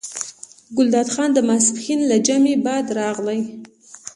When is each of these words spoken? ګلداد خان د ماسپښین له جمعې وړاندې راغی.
ګلداد 0.75 1.07
خان 1.13 1.29
د 1.33 1.39
ماسپښین 1.49 1.99
له 2.09 2.17
جمعې 2.27 2.55
وړاندې 2.63 2.91
راغی. 2.99 3.39